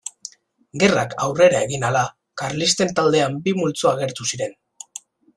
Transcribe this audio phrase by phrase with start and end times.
[0.83, 2.01] Gerrak aurrera egin ahala,
[2.43, 4.57] karlisten taldean bi multzo agertu ziren.